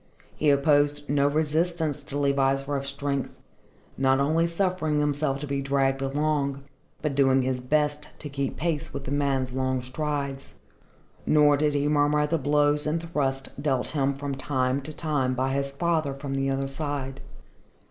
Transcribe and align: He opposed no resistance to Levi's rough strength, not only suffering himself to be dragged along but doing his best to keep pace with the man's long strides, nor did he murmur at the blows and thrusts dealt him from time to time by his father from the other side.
He 0.35 0.49
opposed 0.49 1.07
no 1.11 1.27
resistance 1.27 2.01
to 2.05 2.17
Levi's 2.17 2.67
rough 2.67 2.87
strength, 2.87 3.39
not 3.99 4.19
only 4.19 4.47
suffering 4.47 4.99
himself 4.99 5.37
to 5.41 5.45
be 5.45 5.61
dragged 5.61 6.01
along 6.01 6.63
but 7.03 7.13
doing 7.13 7.43
his 7.43 7.59
best 7.61 8.07
to 8.17 8.27
keep 8.27 8.57
pace 8.57 8.95
with 8.95 9.03
the 9.03 9.11
man's 9.11 9.51
long 9.53 9.79
strides, 9.79 10.55
nor 11.27 11.55
did 11.55 11.75
he 11.75 11.87
murmur 11.87 12.21
at 12.21 12.31
the 12.31 12.39
blows 12.39 12.87
and 12.87 12.99
thrusts 13.13 13.51
dealt 13.61 13.89
him 13.89 14.15
from 14.15 14.33
time 14.33 14.81
to 14.81 14.91
time 14.91 15.35
by 15.35 15.49
his 15.53 15.69
father 15.69 16.15
from 16.15 16.33
the 16.33 16.49
other 16.49 16.67
side. 16.67 17.21